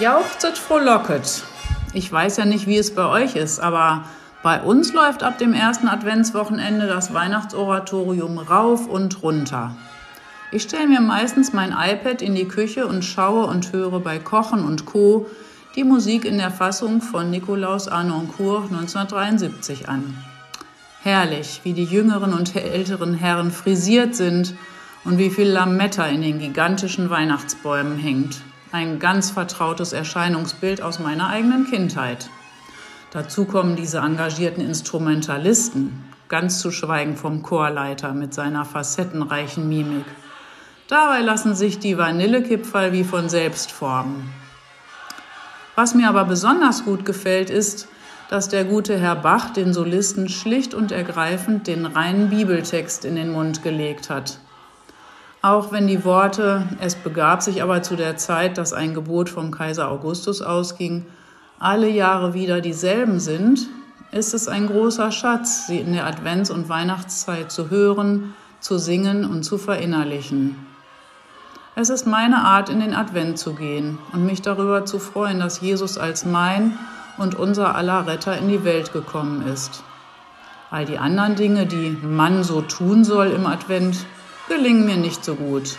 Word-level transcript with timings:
Jauchzet 0.00 0.56
frohlocket. 0.56 1.42
Ich 1.92 2.10
weiß 2.10 2.38
ja 2.38 2.46
nicht, 2.46 2.66
wie 2.66 2.78
es 2.78 2.94
bei 2.94 3.04
euch 3.04 3.36
ist, 3.36 3.60
aber 3.60 4.04
bei 4.42 4.62
uns 4.62 4.94
läuft 4.94 5.22
ab 5.22 5.36
dem 5.36 5.52
ersten 5.52 5.88
Adventswochenende 5.88 6.86
das 6.86 7.12
Weihnachtsoratorium 7.12 8.38
rauf 8.38 8.86
und 8.86 9.22
runter. 9.22 9.76
Ich 10.52 10.62
stelle 10.62 10.88
mir 10.88 11.02
meistens 11.02 11.52
mein 11.52 11.72
iPad 11.72 12.22
in 12.22 12.34
die 12.34 12.48
Küche 12.48 12.86
und 12.86 13.04
schaue 13.04 13.44
und 13.44 13.74
höre 13.74 14.00
bei 14.00 14.18
Kochen 14.18 14.64
und 14.64 14.86
Co. 14.86 15.26
die 15.76 15.84
Musik 15.84 16.24
in 16.24 16.38
der 16.38 16.50
Fassung 16.50 17.02
von 17.02 17.30
Nikolaus 17.30 17.86
Arnoncourt 17.86 18.72
1973 18.72 19.90
an. 19.90 20.16
Herrlich, 21.02 21.60
wie 21.62 21.74
die 21.74 21.84
jüngeren 21.84 22.32
und 22.32 22.56
älteren 22.56 23.12
Herren 23.12 23.50
frisiert 23.50 24.14
sind 24.14 24.54
und 25.04 25.18
wie 25.18 25.28
viel 25.28 25.48
Lametta 25.48 26.06
in 26.06 26.22
den 26.22 26.38
gigantischen 26.38 27.10
Weihnachtsbäumen 27.10 27.98
hängt. 27.98 28.40
Ein 28.72 29.00
ganz 29.00 29.32
vertrautes 29.32 29.92
Erscheinungsbild 29.92 30.80
aus 30.80 31.00
meiner 31.00 31.28
eigenen 31.28 31.66
Kindheit. 31.68 32.30
Dazu 33.10 33.44
kommen 33.44 33.74
diese 33.74 33.98
engagierten 33.98 34.60
Instrumentalisten, 34.60 36.04
ganz 36.28 36.60
zu 36.60 36.70
schweigen 36.70 37.16
vom 37.16 37.42
Chorleiter 37.42 38.14
mit 38.14 38.32
seiner 38.32 38.64
facettenreichen 38.64 39.68
Mimik. 39.68 40.04
Dabei 40.86 41.20
lassen 41.20 41.56
sich 41.56 41.80
die 41.80 41.98
Vanillekipferl 41.98 42.92
wie 42.92 43.02
von 43.02 43.28
selbst 43.28 43.72
formen. 43.72 44.32
Was 45.74 45.96
mir 45.96 46.08
aber 46.08 46.24
besonders 46.24 46.84
gut 46.84 47.04
gefällt, 47.04 47.50
ist, 47.50 47.88
dass 48.28 48.48
der 48.48 48.64
gute 48.64 48.96
Herr 48.96 49.16
Bach 49.16 49.50
den 49.50 49.72
Solisten 49.72 50.28
schlicht 50.28 50.74
und 50.74 50.92
ergreifend 50.92 51.66
den 51.66 51.86
reinen 51.86 52.30
Bibeltext 52.30 53.04
in 53.04 53.16
den 53.16 53.32
Mund 53.32 53.64
gelegt 53.64 54.10
hat. 54.10 54.38
Auch 55.42 55.72
wenn 55.72 55.86
die 55.86 56.04
Worte, 56.04 56.68
es 56.80 56.94
begab 56.96 57.40
sich 57.42 57.62
aber 57.62 57.82
zu 57.82 57.96
der 57.96 58.18
Zeit, 58.18 58.58
dass 58.58 58.74
ein 58.74 58.92
Gebot 58.92 59.30
vom 59.30 59.50
Kaiser 59.50 59.90
Augustus 59.90 60.42
ausging, 60.42 61.06
alle 61.58 61.88
Jahre 61.88 62.34
wieder 62.34 62.60
dieselben 62.60 63.20
sind, 63.20 63.68
ist 64.12 64.34
es 64.34 64.48
ein 64.48 64.66
großer 64.66 65.10
Schatz, 65.12 65.66
sie 65.66 65.78
in 65.78 65.94
der 65.94 66.06
Advents- 66.06 66.50
und 66.50 66.68
Weihnachtszeit 66.68 67.50
zu 67.50 67.70
hören, 67.70 68.34
zu 68.60 68.76
singen 68.76 69.24
und 69.24 69.42
zu 69.42 69.56
verinnerlichen. 69.56 70.56
Es 71.74 71.88
ist 71.88 72.06
meine 72.06 72.44
Art, 72.44 72.68
in 72.68 72.80
den 72.80 72.94
Advent 72.94 73.38
zu 73.38 73.54
gehen 73.54 73.98
und 74.12 74.26
mich 74.26 74.42
darüber 74.42 74.84
zu 74.84 74.98
freuen, 74.98 75.40
dass 75.40 75.62
Jesus 75.62 75.96
als 75.96 76.26
mein 76.26 76.78
und 77.16 77.34
unser 77.34 77.76
aller 77.76 78.06
Retter 78.06 78.36
in 78.36 78.48
die 78.48 78.64
Welt 78.64 78.92
gekommen 78.92 79.46
ist. 79.46 79.84
All 80.70 80.84
die 80.84 80.98
anderen 80.98 81.36
Dinge, 81.36 81.64
die 81.64 81.96
man 82.02 82.44
so 82.44 82.60
tun 82.60 83.04
soll 83.04 83.28
im 83.28 83.46
Advent, 83.46 84.04
gelingen 84.50 84.84
mir 84.84 84.96
nicht 84.96 85.24
so 85.24 85.36
gut. 85.36 85.76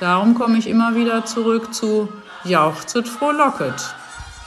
Darum 0.00 0.34
komme 0.34 0.58
ich 0.58 0.66
immer 0.66 0.96
wieder 0.96 1.24
zurück 1.24 1.72
zu 1.72 2.08
Jauchzet 2.42 3.08
frohlocket, 3.08 3.94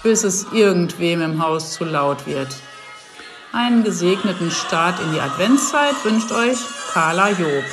bis 0.04 0.26
es 0.26 0.48
irgendwem 0.52 1.22
im 1.22 1.42
Haus 1.42 1.72
zu 1.72 1.86
laut 1.86 2.28
wird. 2.28 2.50
Einen 3.54 3.86
gesegneten 3.86 4.52
Start 4.52 5.00
in 5.00 5.14
die 5.14 5.22
Adventszeit 5.22 5.96
wünscht 6.04 6.32
euch 6.34 6.60
Carla 6.92 7.30
Job. 7.30 7.64